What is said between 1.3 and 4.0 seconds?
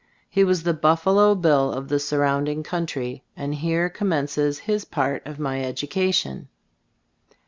Bill of the surrounding coun try, and here